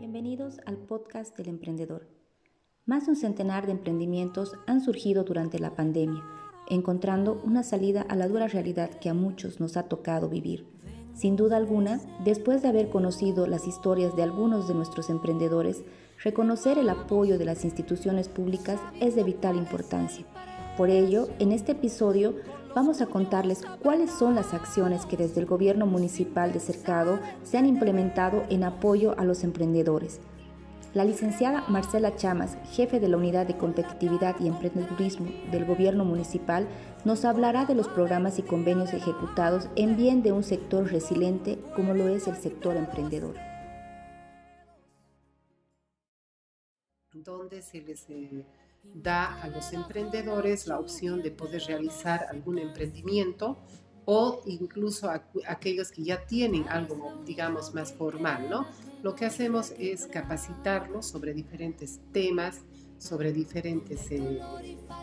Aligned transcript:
Bienvenidos 0.00 0.62
al 0.64 0.78
podcast 0.78 1.36
del 1.36 1.48
emprendedor. 1.48 2.08
Más 2.86 3.04
de 3.04 3.10
un 3.10 3.16
centenar 3.16 3.66
de 3.66 3.72
emprendimientos 3.72 4.54
han 4.66 4.80
surgido 4.80 5.24
durante 5.24 5.58
la 5.58 5.74
pandemia, 5.74 6.24
encontrando 6.70 7.38
una 7.44 7.62
salida 7.62 8.00
a 8.08 8.16
la 8.16 8.26
dura 8.26 8.48
realidad 8.48 8.88
que 8.98 9.10
a 9.10 9.14
muchos 9.14 9.60
nos 9.60 9.76
ha 9.76 9.88
tocado 9.88 10.30
vivir. 10.30 10.64
Sin 11.12 11.36
duda 11.36 11.58
alguna, 11.58 12.00
después 12.24 12.62
de 12.62 12.68
haber 12.68 12.88
conocido 12.88 13.46
las 13.46 13.66
historias 13.66 14.16
de 14.16 14.22
algunos 14.22 14.68
de 14.68 14.74
nuestros 14.74 15.10
emprendedores, 15.10 15.84
reconocer 16.24 16.78
el 16.78 16.88
apoyo 16.88 17.36
de 17.36 17.44
las 17.44 17.66
instituciones 17.66 18.30
públicas 18.30 18.80
es 19.02 19.14
de 19.14 19.22
vital 19.22 19.56
importancia. 19.58 20.24
Por 20.76 20.90
ello, 20.90 21.28
en 21.38 21.52
este 21.52 21.72
episodio 21.72 22.34
vamos 22.74 23.00
a 23.00 23.06
contarles 23.06 23.62
cuáles 23.82 24.10
son 24.10 24.34
las 24.34 24.54
acciones 24.54 25.04
que 25.04 25.16
desde 25.16 25.40
el 25.40 25.46
gobierno 25.46 25.86
municipal 25.86 26.52
de 26.52 26.60
Cercado 26.60 27.18
se 27.42 27.58
han 27.58 27.66
implementado 27.66 28.44
en 28.48 28.64
apoyo 28.64 29.18
a 29.18 29.24
los 29.24 29.44
emprendedores. 29.44 30.20
La 30.92 31.04
licenciada 31.04 31.64
Marcela 31.68 32.16
Chamas, 32.16 32.56
jefe 32.72 32.98
de 32.98 33.08
la 33.08 33.16
Unidad 33.16 33.46
de 33.46 33.56
Competitividad 33.56 34.34
y 34.40 34.48
Emprendedurismo 34.48 35.30
del 35.52 35.64
Gobierno 35.64 36.04
Municipal, 36.04 36.66
nos 37.04 37.24
hablará 37.24 37.64
de 37.64 37.76
los 37.76 37.86
programas 37.86 38.40
y 38.40 38.42
convenios 38.42 38.92
ejecutados 38.92 39.68
en 39.76 39.96
bien 39.96 40.22
de 40.22 40.32
un 40.32 40.42
sector 40.42 40.90
resiliente 40.90 41.60
como 41.76 41.94
lo 41.94 42.08
es 42.08 42.26
el 42.26 42.36
sector 42.36 42.76
emprendedor. 42.76 43.36
Donde 47.12 47.62
se 47.62 47.82
les 47.82 48.10
eh, 48.10 48.44
da 48.82 49.40
a 49.42 49.48
los 49.48 49.72
emprendedores 49.72 50.66
la 50.66 50.78
opción 50.78 51.22
de 51.22 51.30
poder 51.30 51.62
realizar 51.66 52.26
algún 52.30 52.58
emprendimiento 52.58 53.58
o 54.04 54.42
incluso 54.46 55.08
a, 55.08 55.24
aquellos 55.46 55.90
que 55.92 56.02
ya 56.02 56.26
tienen 56.26 56.68
algo, 56.68 57.22
digamos, 57.24 57.74
más 57.74 57.92
formal, 57.92 58.48
¿no? 58.50 58.66
Lo 59.02 59.14
que 59.14 59.24
hacemos 59.24 59.72
es 59.78 60.06
capacitarlos 60.06 61.06
sobre 61.06 61.32
diferentes 61.32 62.00
temas, 62.12 62.62
sobre 62.98 63.32
diferentes 63.32 64.10
eh, 64.10 64.40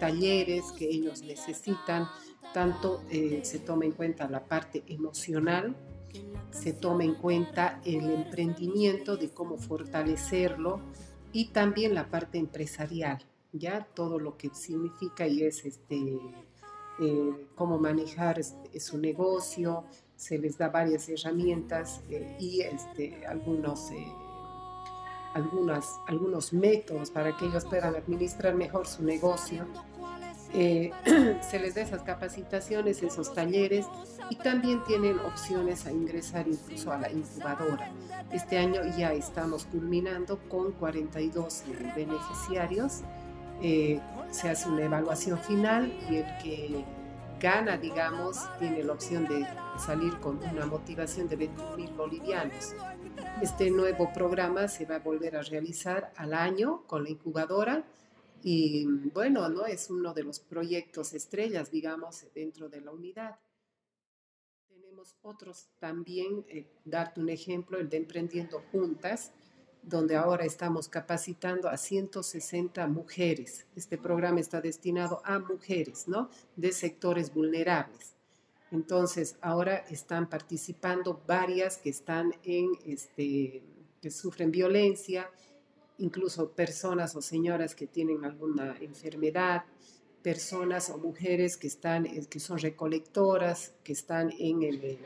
talleres 0.00 0.72
que 0.72 0.88
ellos 0.88 1.22
necesitan, 1.22 2.08
tanto 2.52 3.02
eh, 3.10 3.40
se 3.44 3.58
toma 3.58 3.84
en 3.84 3.92
cuenta 3.92 4.28
la 4.28 4.44
parte 4.44 4.82
emocional, 4.88 5.76
se 6.50 6.72
toma 6.72 7.04
en 7.04 7.14
cuenta 7.14 7.80
el 7.84 8.10
emprendimiento, 8.10 9.16
de 9.16 9.30
cómo 9.30 9.58
fortalecerlo 9.58 10.80
y 11.32 11.46
también 11.46 11.94
la 11.94 12.08
parte 12.08 12.38
empresarial, 12.38 13.18
ya 13.54 13.86
todo 13.94 14.18
lo 14.18 14.36
que 14.36 14.50
significa 14.52 15.26
y 15.26 15.44
es 15.44 15.64
este, 15.64 16.18
eh, 17.00 17.46
cómo 17.54 17.78
manejar 17.78 18.38
este, 18.38 18.80
su 18.80 18.98
negocio, 18.98 19.84
se 20.16 20.38
les 20.38 20.58
da 20.58 20.68
varias 20.68 21.08
herramientas 21.08 22.02
eh, 22.10 22.36
y 22.40 22.60
este, 22.62 23.24
algunos, 23.26 23.90
eh, 23.92 24.12
algunas, 25.34 25.86
algunos 26.08 26.52
métodos 26.52 27.10
para 27.10 27.36
que 27.36 27.46
ellos 27.46 27.64
puedan 27.64 27.94
administrar 27.94 28.54
mejor 28.54 28.86
su 28.86 29.02
negocio. 29.02 29.66
se 30.54 31.58
les 31.58 31.74
da 31.74 31.80
esas 31.80 32.02
capacitaciones, 32.02 33.02
esos 33.02 33.34
talleres 33.34 33.86
y 34.30 34.36
también 34.36 34.84
tienen 34.84 35.18
opciones 35.18 35.84
a 35.84 35.90
ingresar 35.90 36.46
incluso 36.46 36.92
a 36.92 36.98
la 36.98 37.10
incubadora. 37.10 37.90
Este 38.30 38.58
año 38.58 38.82
ya 38.96 39.12
estamos 39.14 39.64
culminando 39.64 40.38
con 40.48 40.70
42 40.70 41.64
beneficiarios 41.96 43.02
eh, 43.66 43.98
se 44.30 44.50
hace 44.50 44.68
una 44.68 44.84
evaluación 44.84 45.38
final 45.38 45.90
y 46.10 46.16
el 46.16 46.26
que 46.42 46.84
gana, 47.40 47.78
digamos, 47.78 48.36
tiene 48.58 48.84
la 48.84 48.92
opción 48.92 49.24
de 49.24 49.46
salir 49.78 50.12
con 50.20 50.36
una 50.36 50.66
motivación 50.66 51.28
de 51.28 51.36
21 51.36 51.76
mil 51.78 51.90
bolivianos. 51.94 52.74
Este 53.40 53.70
nuevo 53.70 54.12
programa 54.12 54.68
se 54.68 54.84
va 54.84 54.96
a 54.96 54.98
volver 54.98 55.36
a 55.36 55.40
realizar 55.40 56.12
al 56.16 56.34
año 56.34 56.82
con 56.86 57.04
la 57.04 57.08
incubadora 57.08 57.82
y 58.42 58.84
bueno, 59.14 59.48
¿no? 59.48 59.64
es 59.64 59.88
uno 59.88 60.12
de 60.12 60.24
los 60.24 60.40
proyectos 60.40 61.14
estrellas, 61.14 61.70
digamos, 61.70 62.26
dentro 62.34 62.68
de 62.68 62.82
la 62.82 62.90
unidad. 62.90 63.38
Tenemos 64.68 65.16
otros 65.22 65.68
también, 65.78 66.44
eh, 66.48 66.66
darte 66.84 67.18
un 67.18 67.30
ejemplo, 67.30 67.78
el 67.78 67.88
de 67.88 67.96
Emprendiendo 67.96 68.62
Juntas, 68.70 69.32
donde 69.86 70.16
ahora 70.16 70.44
estamos 70.44 70.88
capacitando 70.88 71.68
a 71.68 71.76
160 71.76 72.86
mujeres. 72.88 73.66
Este 73.76 73.98
programa 73.98 74.40
está 74.40 74.60
destinado 74.60 75.20
a 75.24 75.38
mujeres, 75.38 76.08
¿no? 76.08 76.30
De 76.56 76.72
sectores 76.72 77.32
vulnerables. 77.32 78.14
Entonces, 78.70 79.36
ahora 79.40 79.76
están 79.90 80.28
participando 80.28 81.22
varias 81.26 81.78
que 81.78 81.90
están 81.90 82.34
en, 82.42 82.72
este, 82.86 83.62
que 84.02 84.10
sufren 84.10 84.50
violencia, 84.50 85.30
incluso 85.98 86.50
personas 86.50 87.14
o 87.14 87.22
señoras 87.22 87.74
que 87.74 87.86
tienen 87.86 88.24
alguna 88.24 88.76
enfermedad, 88.80 89.64
personas 90.22 90.90
o 90.90 90.98
mujeres 90.98 91.56
que 91.56 91.66
están, 91.66 92.04
que 92.26 92.40
son 92.40 92.58
recolectoras, 92.58 93.74
que 93.84 93.92
están 93.92 94.32
en 94.38 94.62
el, 94.62 94.98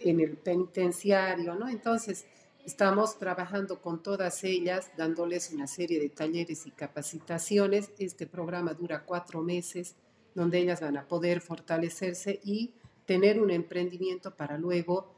en 0.00 0.20
el 0.20 0.36
penitenciario, 0.36 1.54
¿no? 1.54 1.68
Entonces, 1.68 2.26
Estamos 2.64 3.18
trabajando 3.18 3.80
con 3.82 4.04
todas 4.04 4.44
ellas, 4.44 4.92
dándoles 4.96 5.50
una 5.50 5.66
serie 5.66 5.98
de 5.98 6.10
talleres 6.10 6.64
y 6.64 6.70
capacitaciones. 6.70 7.90
Este 7.98 8.28
programa 8.28 8.72
dura 8.72 9.02
cuatro 9.04 9.42
meses, 9.42 9.96
donde 10.32 10.58
ellas 10.58 10.80
van 10.80 10.96
a 10.96 11.08
poder 11.08 11.40
fortalecerse 11.40 12.38
y 12.44 12.72
tener 13.04 13.40
un 13.40 13.50
emprendimiento 13.50 14.32
para 14.36 14.58
luego 14.58 15.12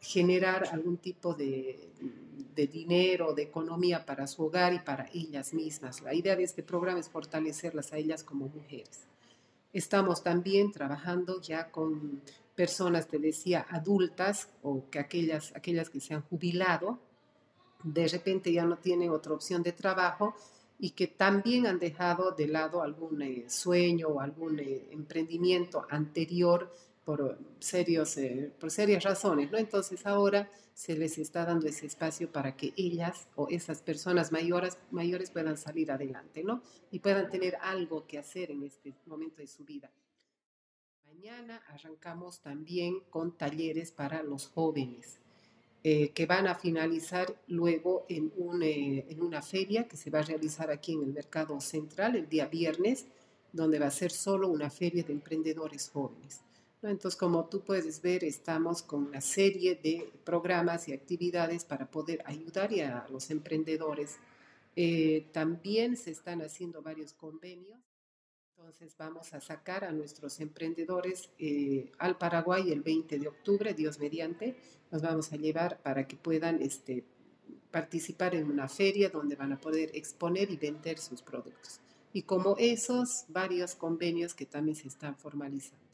generar 0.00 0.68
algún 0.72 0.96
tipo 0.96 1.34
de, 1.34 1.88
de 2.56 2.66
dinero, 2.66 3.32
de 3.32 3.42
economía 3.42 4.04
para 4.04 4.26
su 4.26 4.46
hogar 4.46 4.74
y 4.74 4.80
para 4.80 5.08
ellas 5.14 5.54
mismas. 5.54 6.02
La 6.02 6.14
idea 6.14 6.34
de 6.34 6.42
este 6.42 6.64
programa 6.64 6.98
es 6.98 7.08
fortalecerlas 7.08 7.92
a 7.92 7.96
ellas 7.98 8.24
como 8.24 8.48
mujeres. 8.48 9.06
Estamos 9.72 10.24
también 10.24 10.72
trabajando 10.72 11.40
ya 11.40 11.70
con 11.70 12.22
personas, 12.58 13.06
te 13.06 13.20
decía, 13.20 13.68
adultas 13.70 14.48
o 14.62 14.90
que 14.90 14.98
aquellas, 14.98 15.54
aquellas 15.54 15.88
que 15.90 16.00
se 16.00 16.12
han 16.12 16.22
jubilado, 16.22 16.98
de 17.84 18.08
repente 18.08 18.52
ya 18.52 18.64
no 18.64 18.78
tienen 18.78 19.10
otra 19.10 19.32
opción 19.32 19.62
de 19.62 19.70
trabajo 19.70 20.34
y 20.76 20.90
que 20.90 21.06
también 21.06 21.68
han 21.68 21.78
dejado 21.78 22.32
de 22.32 22.48
lado 22.48 22.82
algún 22.82 23.22
eh, 23.22 23.44
sueño 23.48 24.08
o 24.08 24.20
algún 24.20 24.58
eh, 24.58 24.88
emprendimiento 24.90 25.86
anterior 25.88 26.74
por, 27.04 27.38
serios, 27.60 28.16
eh, 28.16 28.52
por 28.58 28.72
serias 28.72 29.04
razones, 29.04 29.52
¿no? 29.52 29.58
Entonces 29.58 30.04
ahora 30.04 30.50
se 30.74 30.96
les 30.96 31.16
está 31.18 31.44
dando 31.44 31.68
ese 31.68 31.86
espacio 31.86 32.32
para 32.32 32.56
que 32.56 32.72
ellas 32.76 33.28
o 33.36 33.46
esas 33.50 33.82
personas 33.82 34.32
mayores, 34.32 34.78
mayores 34.90 35.30
puedan 35.30 35.56
salir 35.56 35.92
adelante, 35.92 36.42
¿no? 36.42 36.60
Y 36.90 36.98
puedan 36.98 37.30
tener 37.30 37.54
algo 37.62 38.04
que 38.04 38.18
hacer 38.18 38.50
en 38.50 38.64
este 38.64 38.94
momento 39.06 39.42
de 39.42 39.46
su 39.46 39.64
vida. 39.64 39.88
Mañana 41.18 41.60
arrancamos 41.70 42.38
también 42.42 43.00
con 43.10 43.36
talleres 43.36 43.90
para 43.90 44.22
los 44.22 44.46
jóvenes. 44.46 45.18
Eh, 45.82 46.10
que 46.10 46.26
van 46.26 46.46
a 46.46 46.54
finalizar 46.54 47.34
luego 47.48 48.06
en, 48.08 48.32
un, 48.36 48.62
eh, 48.62 49.04
en, 49.08 49.20
una 49.22 49.42
feria 49.42 49.88
que 49.88 49.96
se 49.96 50.10
va 50.10 50.20
a 50.20 50.22
realizar 50.22 50.70
aquí 50.70 50.92
en 50.92 51.02
el 51.02 51.12
Mercado 51.12 51.60
Central 51.60 52.14
el 52.14 52.28
día 52.28 52.46
viernes, 52.46 53.06
donde 53.52 53.80
va 53.80 53.86
a 53.86 53.90
ser 53.90 54.12
solo 54.12 54.46
una 54.46 54.70
feria 54.70 55.02
de 55.02 55.12
emprendedores 55.12 55.90
jóvenes. 55.90 56.42
Entonces, 56.82 57.18
como 57.18 57.46
tú 57.46 57.62
puedes 57.62 58.00
ver, 58.00 58.22
estamos 58.22 58.82
con 58.82 59.08
una 59.08 59.20
serie 59.20 59.74
de 59.74 60.08
programas 60.24 60.86
y 60.86 60.92
actividades 60.92 61.64
para 61.64 61.90
poder 61.90 62.22
ayudar 62.26 62.72
a 62.80 63.08
los 63.08 63.30
emprendedores. 63.30 64.18
Eh, 64.76 65.26
también 65.32 65.96
se 65.96 66.12
están 66.12 66.42
haciendo 66.42 66.80
varios 66.80 67.12
convenios. 67.12 67.87
Entonces 68.58 68.96
vamos 68.98 69.32
a 69.34 69.40
sacar 69.40 69.84
a 69.84 69.92
nuestros 69.92 70.40
emprendedores 70.40 71.30
eh, 71.38 71.92
al 71.98 72.18
Paraguay 72.18 72.72
el 72.72 72.82
20 72.82 73.20
de 73.20 73.28
octubre, 73.28 73.72
Dios 73.72 74.00
mediante. 74.00 74.56
Los 74.90 75.00
vamos 75.00 75.32
a 75.32 75.36
llevar 75.36 75.80
para 75.80 76.08
que 76.08 76.16
puedan 76.16 76.60
este, 76.60 77.04
participar 77.70 78.34
en 78.34 78.50
una 78.50 78.68
feria 78.68 79.10
donde 79.10 79.36
van 79.36 79.52
a 79.52 79.60
poder 79.60 79.92
exponer 79.94 80.50
y 80.50 80.56
vender 80.56 80.98
sus 80.98 81.22
productos. 81.22 81.80
Y 82.12 82.22
como 82.22 82.56
esos, 82.58 83.26
varios 83.28 83.76
convenios 83.76 84.34
que 84.34 84.44
también 84.44 84.76
se 84.76 84.88
están 84.88 85.16
formalizando. 85.16 85.86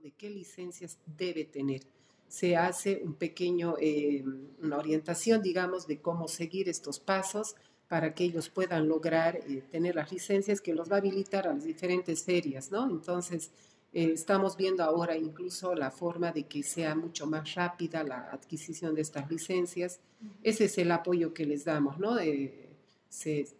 De 0.00 0.12
qué 0.12 0.30
licencias 0.30 0.98
debe 1.04 1.44
tener. 1.46 1.82
Se 2.28 2.56
hace 2.56 3.00
un 3.02 3.14
pequeño, 3.14 3.74
eh, 3.80 4.24
una 4.62 4.78
orientación, 4.78 5.42
digamos, 5.42 5.88
de 5.88 6.00
cómo 6.00 6.28
seguir 6.28 6.68
estos 6.68 7.00
pasos 7.00 7.56
para 7.94 8.12
que 8.12 8.24
ellos 8.24 8.48
puedan 8.48 8.88
lograr 8.88 9.36
eh, 9.36 9.62
tener 9.70 9.94
las 9.94 10.10
licencias 10.10 10.60
que 10.60 10.74
los 10.74 10.90
va 10.90 10.96
a 10.96 10.98
habilitar 10.98 11.46
a 11.46 11.54
las 11.54 11.62
diferentes 11.62 12.24
ferias, 12.24 12.72
¿no? 12.72 12.90
Entonces, 12.90 13.52
eh, 13.92 14.10
estamos 14.12 14.56
viendo 14.56 14.82
ahora 14.82 15.16
incluso 15.16 15.76
la 15.76 15.92
forma 15.92 16.32
de 16.32 16.42
que 16.42 16.64
sea 16.64 16.96
mucho 16.96 17.24
más 17.28 17.54
rápida 17.54 18.02
la 18.02 18.30
adquisición 18.32 18.96
de 18.96 19.02
estas 19.02 19.30
licencias. 19.30 20.00
Ese 20.42 20.64
es 20.64 20.76
el 20.78 20.90
apoyo 20.90 21.32
que 21.32 21.46
les 21.46 21.64
damos, 21.64 22.00
¿no? 22.00 22.18
Eh, 22.18 22.68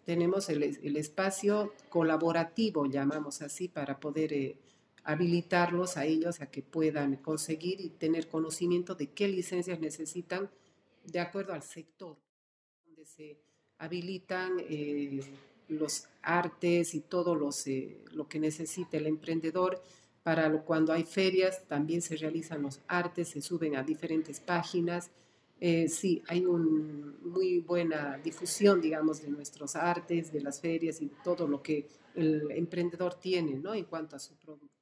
tenemos 0.03 0.49
el, 0.49 0.63
el, 0.63 0.97
espacio 0.97 1.71
colaborativo, 1.87 2.87
llamamos 2.87 3.41
así, 3.41 3.69
para 3.69 4.01
poder 4.01 4.57
habilitarlos 5.05 5.95
a 5.95 6.03
ellos 6.03 6.41
a 6.41 6.47
que 6.47 6.61
puedan 6.61 7.15
conseguir 7.15 7.79
y 7.79 7.87
tener 7.87 8.27
conocimiento 8.27 8.95
de 8.95 9.07
qué 9.11 9.29
licencias 9.29 9.79
necesitan 9.79 10.49
de 11.05 11.21
acuerdo 11.21 11.53
al 11.53 11.63
sector 11.63 12.17
donde 12.85 13.05
se 13.05 13.54
habilitan 13.77 14.57
eh, 14.69 15.21
los 15.67 16.07
artes 16.21 16.93
y 16.95 17.01
todo 17.01 17.35
los, 17.35 17.65
lo 18.11 18.27
que 18.27 18.39
necesita 18.39 18.97
el 18.97 19.07
emprendedor. 19.07 19.81
Para 20.23 20.49
lo, 20.49 20.65
cuando 20.65 20.91
hay 20.91 21.03
ferias 21.03 21.67
también 21.67 22.01
se 22.01 22.15
realizan 22.17 22.61
los 22.61 22.81
artes, 22.87 23.29
se 23.29 23.41
suben 23.41 23.75
a 23.75 23.83
diferentes 23.83 24.39
páginas. 24.39 25.11
Eh, 25.59 25.87
sí, 25.87 26.21
hay 26.27 26.45
una 26.45 27.13
muy 27.21 27.59
buena 27.59 28.17
difusión, 28.17 28.81
digamos, 28.81 29.21
de 29.21 29.29
nuestros 29.29 29.75
artes, 29.75 30.31
de 30.33 30.41
las 30.41 30.59
ferias 30.59 31.01
y 31.01 31.11
todo 31.23 31.47
lo 31.47 31.61
que 31.61 31.87
el 32.15 32.51
emprendedor 32.51 33.13
tiene, 33.15 33.55
¿no? 33.55 33.73
En 33.73 33.85
cuanto 33.85 34.15
a 34.15 34.19
su 34.19 34.35
producto. 34.35 34.73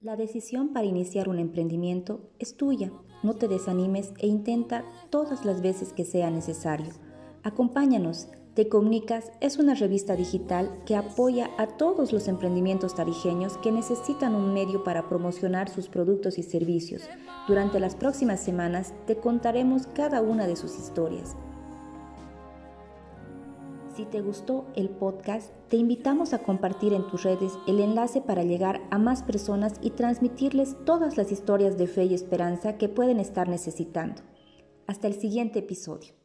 La 0.00 0.16
decisión 0.16 0.72
para 0.72 0.86
iniciar 0.86 1.28
un 1.28 1.38
emprendimiento 1.38 2.30
es 2.38 2.56
tuya. 2.56 2.92
No 3.22 3.36
te 3.36 3.48
desanimes 3.48 4.12
e 4.18 4.26
intenta 4.26 4.84
todas 5.10 5.44
las 5.46 5.62
veces 5.62 5.92
que 5.92 6.04
sea 6.04 6.30
necesario. 6.30 6.92
Acompáñanos. 7.44 8.28
Te 8.54 8.70
Comunicas 8.70 9.30
es 9.40 9.58
una 9.58 9.74
revista 9.74 10.16
digital 10.16 10.70
que 10.86 10.96
apoya 10.96 11.50
a 11.58 11.66
todos 11.66 12.10
los 12.10 12.26
emprendimientos 12.26 12.94
tarijeños 12.94 13.58
que 13.58 13.70
necesitan 13.70 14.34
un 14.34 14.54
medio 14.54 14.82
para 14.82 15.10
promocionar 15.10 15.68
sus 15.68 15.88
productos 15.88 16.38
y 16.38 16.42
servicios. 16.42 17.02
Durante 17.46 17.80
las 17.80 17.96
próximas 17.96 18.40
semanas 18.40 18.94
te 19.06 19.16
contaremos 19.16 19.86
cada 19.88 20.22
una 20.22 20.46
de 20.46 20.56
sus 20.56 20.78
historias. 20.78 21.36
Si 23.94 24.06
te 24.06 24.22
gustó 24.22 24.64
el 24.74 24.88
podcast, 24.88 25.52
te 25.68 25.76
invitamos 25.76 26.32
a 26.32 26.38
compartir 26.38 26.94
en 26.94 27.06
tus 27.08 27.24
redes 27.24 27.52
el 27.66 27.78
enlace 27.78 28.22
para 28.22 28.42
llegar 28.42 28.80
a 28.90 28.96
más 28.96 29.22
personas 29.22 29.74
y 29.82 29.90
transmitirles 29.90 30.76
todas 30.86 31.18
las 31.18 31.30
historias 31.30 31.76
de 31.76 31.88
fe 31.88 32.04
y 32.04 32.14
esperanza 32.14 32.78
que 32.78 32.88
pueden 32.88 33.20
estar 33.20 33.48
necesitando. 33.50 34.22
Hasta 34.86 35.08
el 35.08 35.14
siguiente 35.14 35.58
episodio. 35.58 36.23